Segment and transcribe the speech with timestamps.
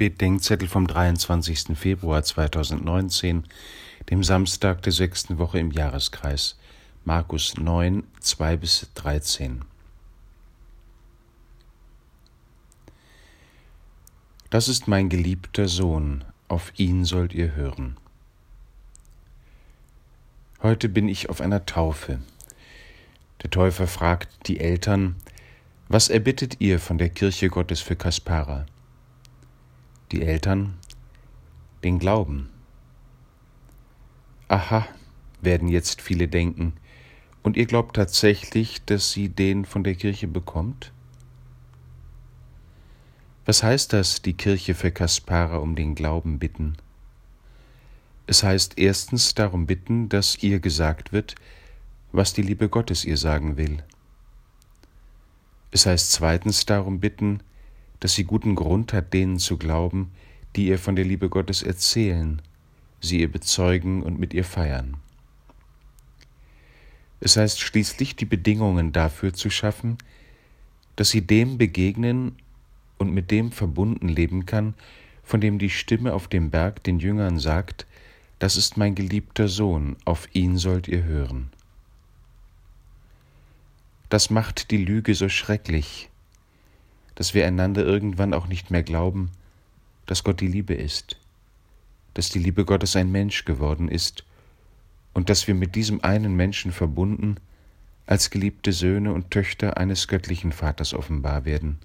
[0.00, 1.76] Tagesgebet-Denkzettel vom 23.
[1.76, 3.44] Februar 2019,
[4.08, 6.58] dem Samstag der sechsten Woche im Jahreskreis.
[7.04, 9.62] Markus 9, 2 bis 13.
[14.48, 17.98] Das ist mein geliebter Sohn, auf ihn sollt ihr hören.
[20.62, 22.20] Heute bin ich auf einer Taufe.
[23.42, 25.16] Der Täufer fragt die Eltern,
[25.88, 28.66] was erbittet ihr von der Kirche Gottes für Kaspara?
[30.12, 30.76] Die Eltern
[31.84, 32.48] den Glauben.
[34.48, 34.86] Aha,
[35.40, 36.72] werden jetzt viele denken,
[37.42, 40.92] und ihr glaubt tatsächlich, dass sie den von der Kirche bekommt?
[43.46, 46.76] Was heißt das, die Kirche für Kaspara um den Glauben bitten?
[48.26, 51.36] Es heißt erstens darum bitten, dass ihr gesagt wird,
[52.12, 53.82] was die Liebe Gottes ihr sagen will.
[55.70, 57.40] Es heißt zweitens darum bitten,
[58.00, 60.10] dass sie guten Grund hat, denen zu glauben,
[60.56, 62.42] die ihr von der Liebe Gottes erzählen,
[63.00, 64.96] sie ihr bezeugen und mit ihr feiern.
[67.20, 69.98] Es heißt schließlich, die Bedingungen dafür zu schaffen,
[70.96, 72.36] dass sie dem begegnen
[72.98, 74.74] und mit dem verbunden leben kann,
[75.22, 77.86] von dem die Stimme auf dem Berg den Jüngern sagt,
[78.38, 81.50] das ist mein geliebter Sohn, auf ihn sollt ihr hören.
[84.08, 86.09] Das macht die Lüge so schrecklich,
[87.20, 89.30] dass wir einander irgendwann auch nicht mehr glauben,
[90.06, 91.18] dass Gott die Liebe ist,
[92.14, 94.24] dass die Liebe Gottes ein Mensch geworden ist
[95.12, 97.36] und dass wir mit diesem einen Menschen verbunden
[98.06, 101.78] als geliebte Söhne und Töchter eines göttlichen Vaters offenbar werden.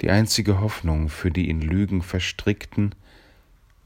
[0.00, 2.96] Die einzige Hoffnung für die in Lügen verstrickten,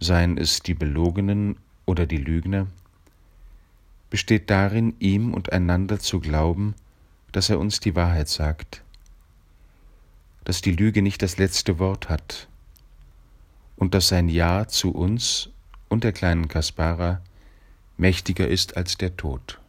[0.00, 2.67] seien es die Belogenen oder die Lügner,
[4.09, 6.75] besteht darin, ihm und einander zu glauben,
[7.33, 8.84] dass er uns die Wahrheit sagt,
[10.45, 12.48] dass die Lüge nicht das letzte Wort hat
[13.77, 15.50] und dass sein Ja zu uns
[15.89, 17.20] und der kleinen Kaspara
[17.97, 19.60] mächtiger ist als der Tod.